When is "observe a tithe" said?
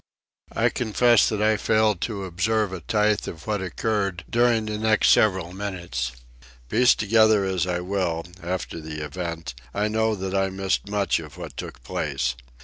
2.25-3.27